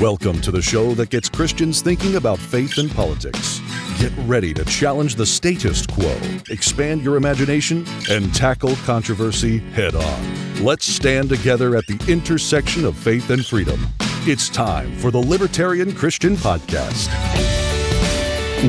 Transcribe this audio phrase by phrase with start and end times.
[0.00, 3.60] Welcome to the show that gets Christians thinking about faith and politics.
[3.98, 6.16] Get ready to challenge the status quo,
[6.50, 10.64] expand your imagination, and tackle controversy head on.
[10.64, 13.88] Let's stand together at the intersection of faith and freedom.
[14.24, 17.08] It's time for the Libertarian Christian Podcast.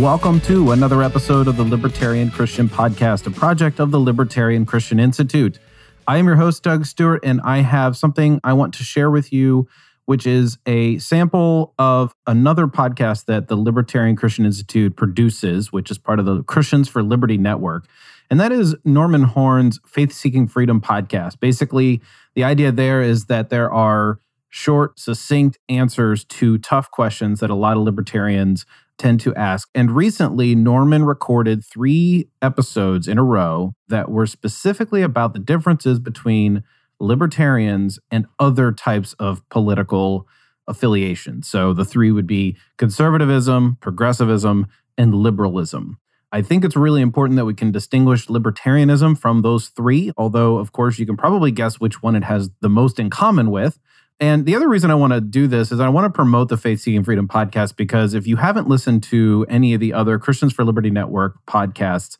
[0.02, 5.00] Welcome to another episode of the Libertarian Christian Podcast, a project of the Libertarian Christian
[5.00, 5.60] Institute.
[6.08, 9.32] I am your host, Doug Stewart, and I have something I want to share with
[9.32, 9.68] you
[10.10, 16.00] which is a sample of another podcast that the Libertarian Christian Institute produces, which is
[16.00, 17.86] part of the Christians for Liberty Network.
[18.32, 21.40] And that is Norman Horn's Faith Seeking Freedom podcast.
[21.40, 22.02] Basically,
[22.34, 24.20] the idea there is that there are
[24.50, 28.66] short, succinct answers to tough questions that a lot of libertarians
[28.98, 29.70] tend to ask.
[29.76, 36.00] And recently, Norman recorded three episodes in a row that were specifically about the differences
[36.00, 36.64] between
[37.00, 40.28] libertarians, and other types of political
[40.68, 41.48] affiliations.
[41.48, 45.98] So the three would be conservatism, progressivism, and liberalism.
[46.32, 50.72] I think it's really important that we can distinguish libertarianism from those three, although, of
[50.72, 53.80] course, you can probably guess which one it has the most in common with.
[54.20, 56.58] And the other reason I want to do this is I want to promote the
[56.58, 60.54] Faith Seeking Freedom podcast because if you haven't listened to any of the other Christians
[60.54, 62.18] for Liberty Network podcasts,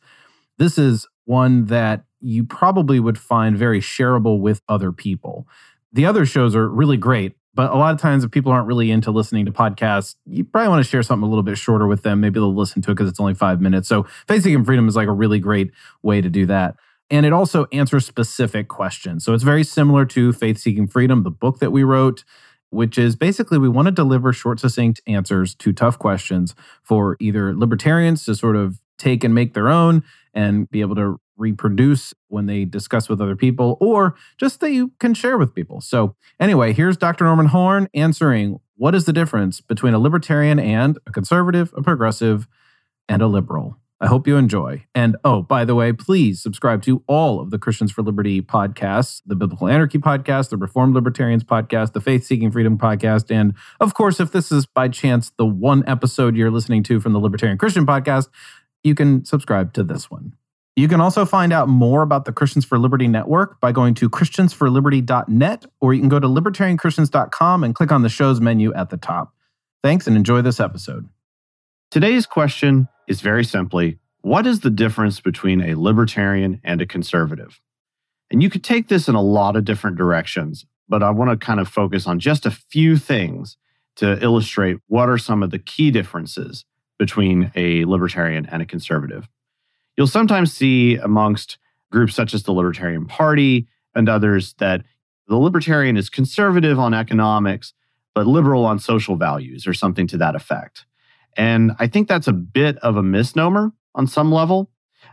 [0.58, 5.46] this is one that you probably would find very shareable with other people.
[5.92, 8.90] The other shows are really great, but a lot of times if people aren't really
[8.90, 12.02] into listening to podcasts, you probably want to share something a little bit shorter with
[12.02, 12.20] them.
[12.20, 13.88] Maybe they'll listen to it because it's only five minutes.
[13.88, 15.70] So Faith Seeking Freedom is like a really great
[16.02, 16.74] way to do that.
[17.10, 19.24] And it also answers specific questions.
[19.24, 22.24] So it's very similar to Faith Seeking Freedom, the book that we wrote,
[22.70, 27.54] which is basically we want to deliver short, succinct answers to tough questions for either
[27.54, 30.02] libertarians to sort of take and make their own
[30.34, 34.92] and be able to reproduce when they discuss with other people, or just that you
[35.00, 35.80] can share with people.
[35.80, 37.24] So, anyway, here's Dr.
[37.24, 42.46] Norman Horn answering what is the difference between a libertarian and a conservative, a progressive,
[43.08, 43.76] and a liberal.
[44.02, 44.86] I hope you enjoy.
[44.94, 49.20] And oh, by the way, please subscribe to all of the Christians for Liberty podcasts
[49.26, 53.30] the Biblical Anarchy podcast, the Reformed Libertarians podcast, the Faith Seeking Freedom podcast.
[53.30, 57.12] And of course, if this is by chance the one episode you're listening to from
[57.12, 58.28] the Libertarian Christian podcast,
[58.82, 60.34] you can subscribe to this one.
[60.76, 64.08] You can also find out more about the Christians for Liberty Network by going to
[64.08, 68.96] christiansforliberty.net, or you can go to libertarianchristians.com and click on the show's menu at the
[68.96, 69.34] top.
[69.82, 71.08] Thanks and enjoy this episode.
[71.90, 77.60] Today's question is very simply What is the difference between a libertarian and a conservative?
[78.30, 81.44] And you could take this in a lot of different directions, but I want to
[81.44, 83.56] kind of focus on just a few things
[83.96, 86.64] to illustrate what are some of the key differences
[87.00, 89.26] between a libertarian and a conservative.
[89.96, 91.56] You'll sometimes see amongst
[91.90, 94.82] groups such as the Libertarian Party and others that
[95.26, 97.72] the libertarian is conservative on economics,
[98.14, 100.84] but liberal on social values or something to that effect.
[101.38, 104.70] And I think that's a bit of a misnomer on some level.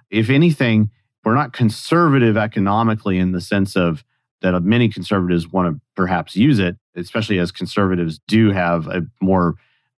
[0.10, 0.92] If anything,
[1.24, 4.04] we're not conservative economically in the sense of
[4.42, 9.56] that many conservatives want to perhaps use it, especially as conservatives do have a more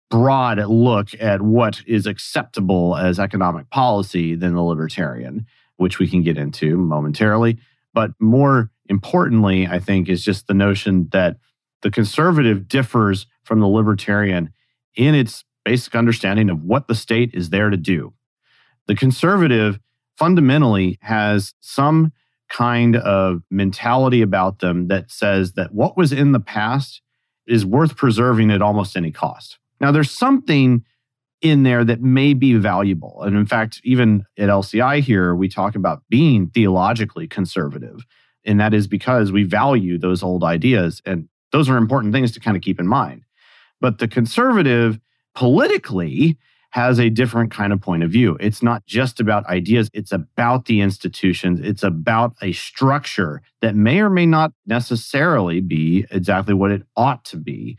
[0.09, 5.45] broad look at what is acceptable as economic policy than the libertarian,
[5.77, 7.57] which we can get into momentarily.
[7.93, 11.37] But more importantly, I think, is just the notion that
[11.81, 14.51] the conservative differs from the libertarian
[14.95, 18.13] in its basic understanding of what the state is there to do.
[18.87, 19.79] The conservative
[20.17, 22.11] fundamentally has some
[22.49, 27.01] kind of mentality about them that says that what was in the past
[27.47, 29.59] is worth preserving at almost any cost.
[29.79, 30.84] Now, there's something
[31.41, 33.22] in there that may be valuable.
[33.23, 38.06] And in fact, even at LCI here, we talk about being theologically conservative.
[38.45, 41.01] And that is because we value those old ideas.
[41.06, 43.23] And those are important things to kind of keep in mind.
[43.79, 45.00] But the conservative
[45.34, 46.38] politically
[46.72, 48.38] has a different kind of point of view.
[48.39, 54.01] It's not just about ideas, it's about the institutions, it's about a structure that may
[54.01, 57.77] or may not necessarily be exactly what it ought to be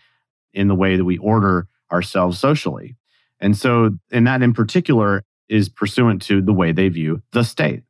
[0.53, 2.97] in the way that we order ourselves socially.
[3.41, 7.83] And so, and that in particular is pursuant to the way they view the state.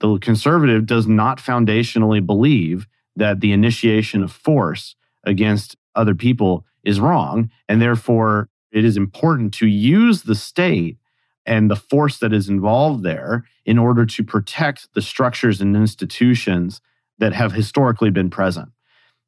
[0.00, 2.86] The conservative does not foundationally believe
[3.16, 7.50] that the initiation of force against other people is wrong.
[7.68, 10.98] And therefore, it is important to use the state
[11.44, 16.80] and the force that is involved there in order to protect the structures and institutions
[17.18, 18.70] that have historically been present.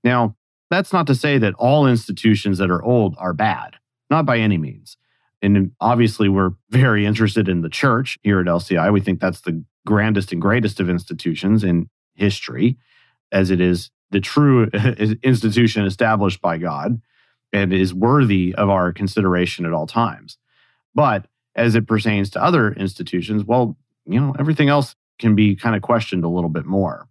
[0.03, 0.37] Now,
[0.71, 3.77] that's not to say that all institutions that are old are bad.
[4.11, 4.97] Not by any means.
[5.43, 8.93] And obviously, we're very interested in the church here at LCI.
[8.93, 12.79] We think that's the grandest and greatest of institutions in history,
[13.31, 14.65] as it is the true
[15.23, 17.01] institution established by God.
[17.53, 20.39] and is worthy of our consideration at all times.
[20.95, 23.77] But as it pertains to other institutions, well,
[24.07, 27.09] you know, everything else can be kind of questioned a little bit more.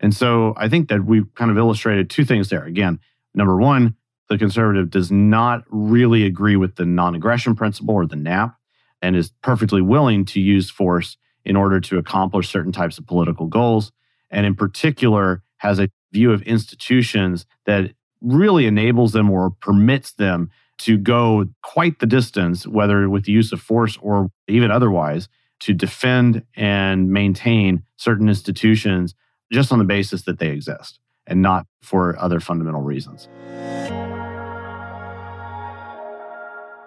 [0.00, 2.64] And so I think that we've kind of illustrated two things there.
[2.64, 3.00] Again,
[3.34, 3.94] number one,
[4.32, 8.56] the conservative does not really agree with the non aggression principle or the NAP
[9.02, 13.46] and is perfectly willing to use force in order to accomplish certain types of political
[13.46, 13.92] goals.
[14.30, 17.92] And in particular, has a view of institutions that
[18.22, 23.52] really enables them or permits them to go quite the distance, whether with the use
[23.52, 25.28] of force or even otherwise,
[25.60, 29.14] to defend and maintain certain institutions
[29.52, 33.28] just on the basis that they exist and not for other fundamental reasons.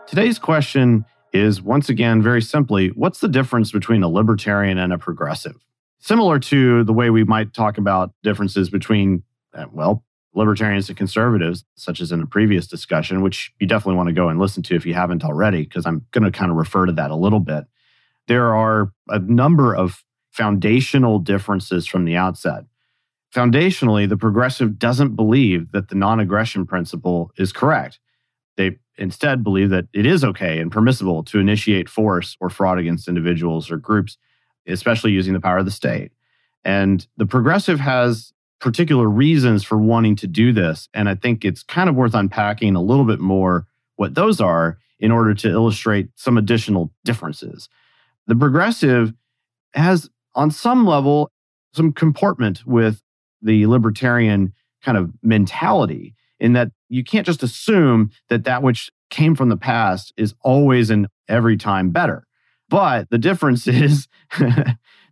[0.07, 1.04] Today's question
[1.34, 5.56] is once again very simply what's the difference between a libertarian and a progressive?
[5.98, 9.24] Similar to the way we might talk about differences between,
[9.56, 10.04] uh, well,
[10.36, 14.30] libertarians and conservatives, such as in a previous discussion, which you definitely want to go
[14.30, 16.92] and listen to if you haven't already, because I'm going to kind of refer to
[16.92, 17.66] that a little bit.
[18.28, 22.66] There are a number of foundational differences from the outset.
[23.34, 28.00] Foundationally, the progressive doesn't believe that the non aggression principle is correct.
[28.57, 33.07] They instead believe that it is okay and permissible to initiate force or fraud against
[33.07, 34.18] individuals or groups,
[34.68, 36.12] especially using the power of the state.
[36.63, 40.90] And the progressive has particular reasons for wanting to do this.
[40.94, 43.68] And I think it's kind of worth unpacking a little bit more
[43.98, 47.69] what those are in order to illustrate some additional differences.
[48.28, 49.13] The progressive
[49.74, 51.31] has, on some level,
[51.74, 53.01] some comportment with
[53.42, 56.16] the libertarian kind of mentality
[56.46, 60.92] in that you can't just assume that that which came from the past is always
[60.92, 62.28] and every time better.
[62.70, 64.08] But the difference is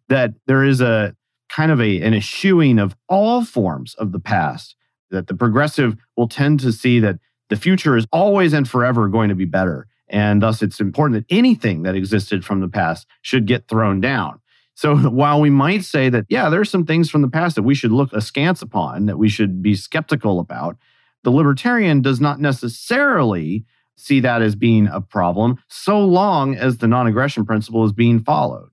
[0.10, 1.16] that there is a
[1.50, 4.76] kind of a, an eschewing of all forms of the past,
[5.10, 7.18] that the progressive will tend to see that
[7.50, 9.88] the future is always and forever going to be better.
[10.10, 14.40] And thus, it's important that anything that existed from the past should get thrown down.
[14.76, 17.64] So, while we might say that, yeah, there are some things from the past that
[17.64, 20.78] we should look askance upon, that we should be skeptical about,
[21.24, 23.66] the libertarian does not necessarily
[23.96, 28.20] see that as being a problem so long as the non aggression principle is being
[28.20, 28.70] followed.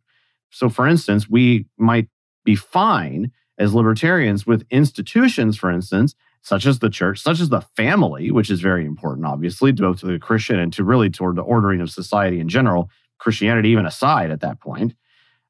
[0.50, 2.08] So, for instance, we might
[2.44, 7.60] be fine as libertarians with institutions, for instance, such as the church, such as the
[7.60, 11.42] family, which is very important, obviously, both to the Christian and to really toward the
[11.42, 14.94] ordering of society in general, Christianity even aside at that point.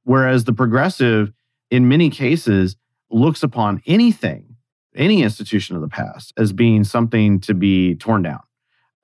[0.02, 1.32] Whereas the progressive,
[1.70, 2.76] in many cases,
[3.10, 4.49] looks upon anything
[4.94, 8.40] any institution of the past as being something to be torn down.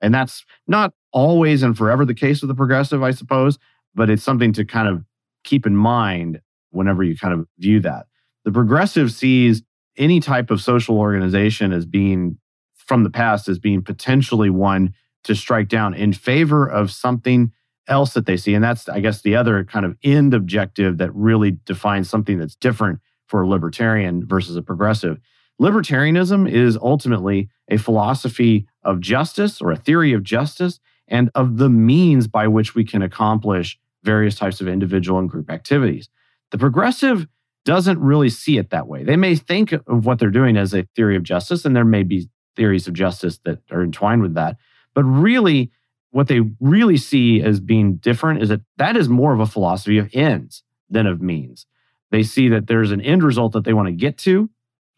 [0.01, 3.57] And that's not always and forever the case with the progressive, I suppose,
[3.95, 5.03] but it's something to kind of
[5.43, 6.41] keep in mind
[6.71, 8.07] whenever you kind of view that.
[8.45, 9.63] The progressive sees
[9.97, 12.37] any type of social organization as being
[12.75, 14.93] from the past as being potentially one
[15.23, 17.51] to strike down in favor of something
[17.87, 18.53] else that they see.
[18.53, 22.55] And that's, I guess, the other kind of end objective that really defines something that's
[22.55, 25.19] different for a libertarian versus a progressive
[25.61, 31.69] Libertarianism is ultimately a philosophy of justice or a theory of justice and of the
[31.69, 36.09] means by which we can accomplish various types of individual and group activities.
[36.51, 37.27] The progressive
[37.65, 39.03] doesn't really see it that way.
[39.03, 42.03] They may think of what they're doing as a theory of justice, and there may
[42.03, 44.57] be theories of justice that are entwined with that.
[44.93, 45.71] But really,
[46.11, 49.97] what they really see as being different is that that is more of a philosophy
[49.97, 51.65] of ends than of means.
[52.11, 54.49] They see that there's an end result that they want to get to,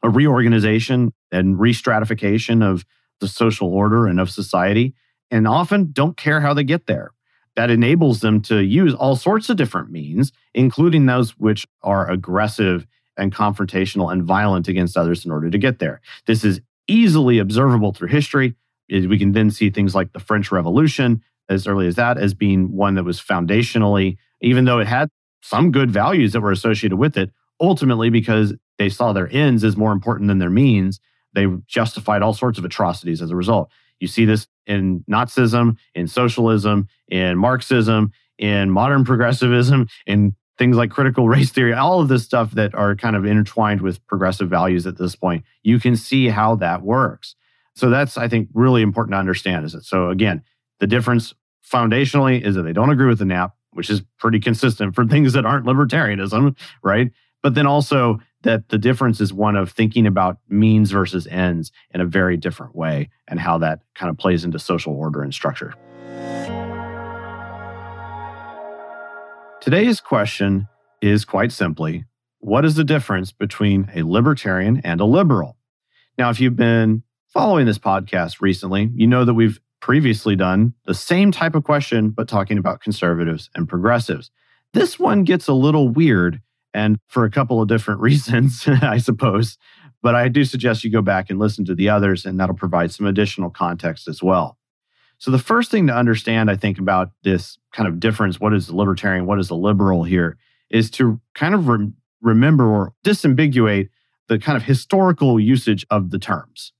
[0.03, 2.85] a reorganization and restratification of
[3.19, 4.93] the social order and of society,
[5.29, 7.11] and often don't care how they get there.
[7.55, 12.87] That enables them to use all sorts of different means, including those which are aggressive
[13.17, 15.99] and confrontational and violent against others in order to get there.
[16.25, 18.55] This is easily observable through history.
[18.89, 22.71] We can then see things like the French Revolution as early as that as being
[22.71, 25.09] one that was foundationally, even though it had
[25.41, 29.77] some good values that were associated with it, ultimately because they saw their ends as
[29.77, 30.99] more important than their means,
[31.33, 33.69] they justified all sorts of atrocities as a result.
[33.99, 40.89] You see this in Nazism, in socialism, in Marxism, in modern progressivism, in things like
[40.89, 44.87] critical race theory, all of this stuff that are kind of intertwined with progressive values
[44.87, 45.43] at this point.
[45.61, 47.35] You can see how that works.
[47.75, 49.65] So that's, I think, really important to understand.
[49.65, 50.09] Is it so?
[50.09, 50.41] Again,
[50.79, 51.33] the difference
[51.69, 55.33] foundationally is that they don't agree with the NAP, which is pretty consistent for things
[55.33, 57.11] that aren't libertarianism, right?
[57.43, 62.01] But then also that the difference is one of thinking about means versus ends in
[62.01, 65.73] a very different way and how that kind of plays into social order and structure.
[69.61, 70.67] Today's question
[71.01, 72.05] is quite simply
[72.39, 75.57] what is the difference between a libertarian and a liberal?
[76.17, 80.93] Now, if you've been following this podcast recently, you know that we've previously done the
[80.93, 84.31] same type of question, but talking about conservatives and progressives.
[84.73, 86.41] This one gets a little weird
[86.73, 89.57] and for a couple of different reasons, I suppose.
[90.01, 92.91] But I do suggest you go back and listen to the others, and that'll provide
[92.91, 94.57] some additional context as well.
[95.17, 98.69] So, the first thing to understand, I think, about this kind of difference what is
[98.69, 100.37] a libertarian, what is a liberal here,
[100.69, 103.89] is to kind of re- remember or disambiguate
[104.29, 106.71] the kind of historical usage of the terms.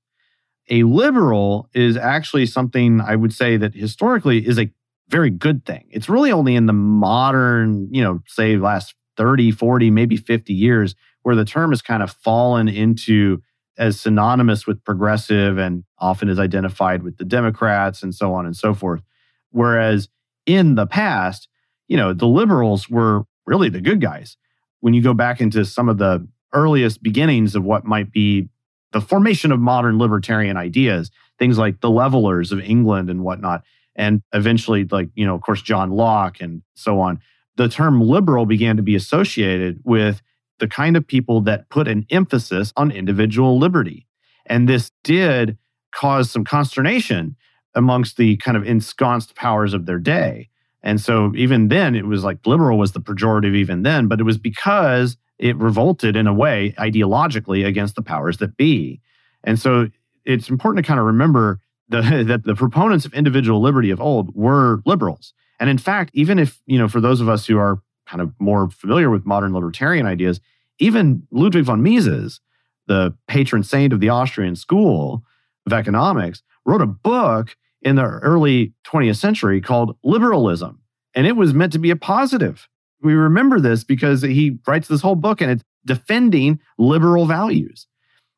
[0.70, 4.70] A liberal is actually something I would say that historically is a
[5.08, 5.88] very good thing.
[5.90, 10.94] It's really only in the modern, you know, say last 30, 40, maybe 50 years
[11.22, 13.42] where the term has kind of fallen into
[13.78, 18.56] as synonymous with progressive and often is identified with the Democrats and so on and
[18.56, 19.02] so forth.
[19.50, 20.08] Whereas
[20.46, 21.48] in the past,
[21.88, 24.36] you know, the liberals were really the good guys.
[24.80, 28.48] When you go back into some of the earliest beginnings of what might be
[28.92, 33.62] the formation of modern libertarian ideas, things like the levelers of England and whatnot,
[33.96, 37.20] and eventually, like, you know, of course, John Locke and so on,
[37.60, 40.22] the term liberal began to be associated with
[40.60, 44.06] the kind of people that put an emphasis on individual liberty.
[44.46, 45.58] And this did
[45.94, 47.36] cause some consternation
[47.74, 50.48] amongst the kind of ensconced powers of their day.
[50.82, 54.24] And so even then, it was like liberal was the pejorative even then, but it
[54.24, 59.02] was because it revolted in a way ideologically against the powers that be.
[59.44, 59.90] And so
[60.24, 64.34] it's important to kind of remember the, that the proponents of individual liberty of old
[64.34, 65.34] were liberals.
[65.60, 68.32] And in fact, even if, you know, for those of us who are kind of
[68.40, 70.40] more familiar with modern libertarian ideas,
[70.78, 72.40] even Ludwig von Mises,
[72.88, 75.22] the patron saint of the Austrian school
[75.66, 80.80] of economics, wrote a book in the early 20th century called Liberalism.
[81.14, 82.68] And it was meant to be a positive.
[83.02, 87.86] We remember this because he writes this whole book and it's defending liberal values.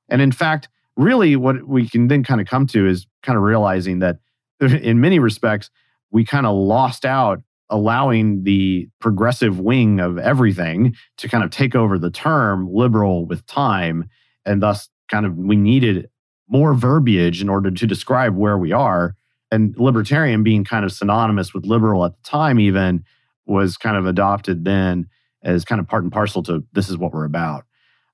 [0.09, 3.43] And in fact, really what we can then kind of come to is kind of
[3.43, 4.19] realizing that
[4.61, 5.71] in many respects,
[6.13, 11.75] we kind of lost out allowing the progressive wing of everything to kind of take
[11.75, 14.09] over the term liberal with time.
[14.45, 16.09] And thus, kind of, we needed
[16.49, 19.17] more verbiage in order to describe where we are.
[19.51, 23.05] And libertarian being kind of synonymous with liberal at the time, even
[23.47, 25.09] was kind of adopted then
[25.43, 27.65] as kind of part and parcel to this is what we're about.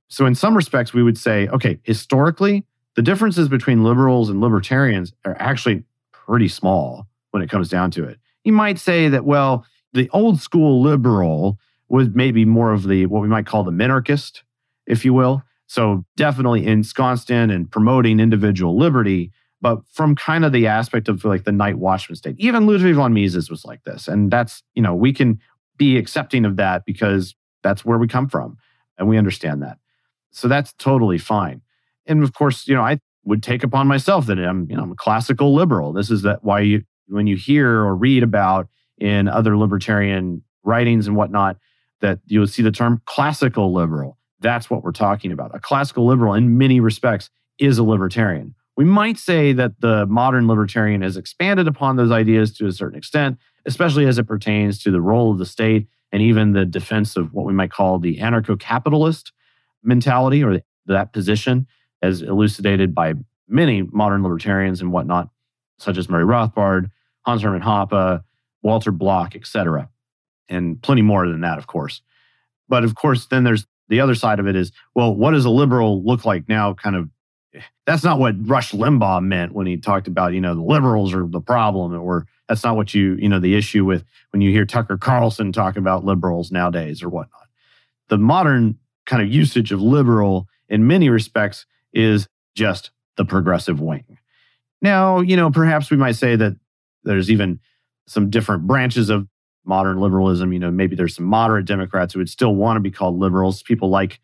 [0.08, 2.64] So, in some respects, we would say, okay, historically,
[2.96, 8.04] the differences between liberals and libertarians are actually pretty small when it comes down to
[8.04, 8.18] it
[8.48, 11.58] you might say that, well, the old school liberal
[11.88, 14.42] was maybe more of the what we might call the minarchist,
[14.86, 15.42] if you will.
[15.66, 21.26] So definitely ensconced in and promoting individual liberty, but from kind of the aspect of
[21.26, 22.36] like the night watchman state.
[22.38, 24.08] Even Ludwig von Mises was like this.
[24.08, 25.38] And that's, you know, we can
[25.76, 28.56] be accepting of that because that's where we come from
[28.96, 29.76] and we understand that.
[30.30, 31.60] So that's totally fine.
[32.06, 34.92] And of course, you know, I would take upon myself that I'm, you know, I'm
[34.92, 35.92] a classical liberal.
[35.92, 41.06] This is that why you when you hear or read about in other libertarian writings
[41.06, 41.56] and whatnot,
[42.00, 44.18] that you'll see the term classical liberal.
[44.40, 45.54] That's what we're talking about.
[45.54, 48.54] A classical liberal, in many respects, is a libertarian.
[48.76, 52.96] We might say that the modern libertarian has expanded upon those ideas to a certain
[52.96, 57.16] extent, especially as it pertains to the role of the state and even the defense
[57.16, 59.32] of what we might call the anarcho capitalist
[59.82, 61.66] mentality or that position,
[62.02, 63.14] as elucidated by
[63.48, 65.28] many modern libertarians and whatnot,
[65.78, 66.90] such as Murray Rothbard,
[67.28, 68.24] Hans Hermann Hoppe,
[68.62, 69.90] Walter Block, etc.,
[70.48, 72.00] and plenty more than that, of course.
[72.70, 75.50] But of course, then there's the other side of it is, well, what does a
[75.50, 76.72] liberal look like now?
[76.72, 77.10] Kind of,
[77.84, 81.26] that's not what Rush Limbaugh meant when he talked about, you know, the liberals are
[81.26, 84.64] the problem, or that's not what you, you know, the issue with when you hear
[84.64, 87.48] Tucker Carlson talk about liberals nowadays or whatnot.
[88.08, 94.18] The modern kind of usage of liberal in many respects is just the progressive wing.
[94.80, 96.56] Now, you know, perhaps we might say that
[97.12, 97.60] there's even
[98.06, 99.26] some different branches of
[99.64, 100.52] modern liberalism.
[100.52, 103.62] You know, maybe there's some moderate Democrats who would still want to be called liberals,
[103.62, 104.20] people like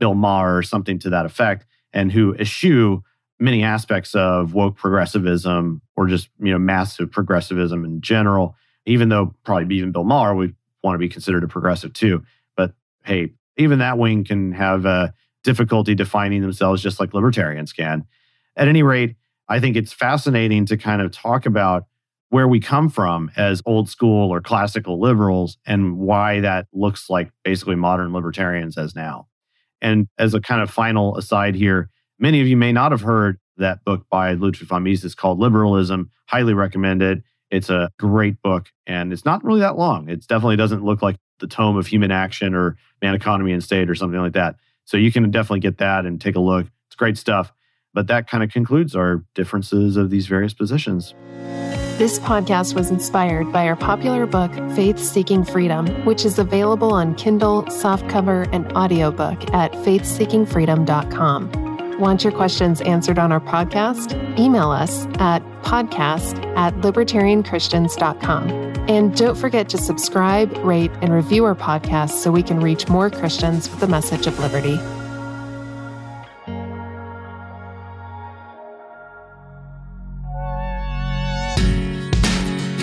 [0.00, 3.02] Bill Maher or something to that effect, and who eschew
[3.40, 9.34] many aspects of woke progressivism or just, you know, massive progressivism in general, even though
[9.44, 12.22] probably even Bill Maher would want to be considered a progressive too.
[12.56, 12.72] But
[13.04, 15.12] hey, even that wing can have a
[15.44, 18.04] difficulty defining themselves just like libertarians can.
[18.56, 19.16] At any rate,
[19.48, 21.84] I think it's fascinating to kind of talk about
[22.30, 27.30] where we come from as old school or classical liberals and why that looks like
[27.42, 29.26] basically modern libertarians as now.
[29.80, 33.38] And as a kind of final aside here, many of you may not have heard
[33.56, 36.10] that book by Ludwig von Mises called Liberalism.
[36.26, 37.22] Highly recommended.
[37.50, 40.08] It's a great book and it's not really that long.
[40.08, 43.88] It definitely doesn't look like the tome of human action or man, economy, and state
[43.88, 44.56] or something like that.
[44.84, 46.66] So you can definitely get that and take a look.
[46.88, 47.52] It's great stuff.
[47.94, 51.14] But that kind of concludes our differences of these various positions.
[51.98, 57.16] This podcast was inspired by our popular book, Faith Seeking Freedom, which is available on
[57.16, 61.98] Kindle, softcover, and audiobook at faithseekingfreedom.com.
[61.98, 64.38] Want your questions answered on our podcast?
[64.38, 68.48] Email us at podcast at libertarianchristians.com.
[68.88, 73.10] And don't forget to subscribe, rate, and review our podcast so we can reach more
[73.10, 74.78] Christians with the message of liberty.